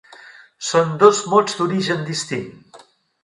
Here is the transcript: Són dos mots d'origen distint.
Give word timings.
Són 0.69 0.95
dos 1.03 1.19
mots 1.33 1.59
d'origen 1.59 2.03
distint. 2.09 2.51